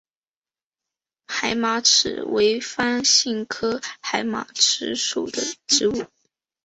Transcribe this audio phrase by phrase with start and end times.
[1.27, 6.05] 海马齿为番杏科海马齿属的植物。